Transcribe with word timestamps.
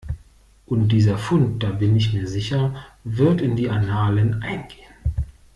Und 0.65 0.87
dieser 0.87 1.19
Fund, 1.19 1.61
da 1.61 1.69
bin 1.69 1.95
ich 1.95 2.11
mir 2.11 2.27
sicher, 2.27 2.75
wird 3.03 3.39
in 3.39 3.55
die 3.55 3.69
Annalen 3.69 4.41
eingehen. 4.41 4.95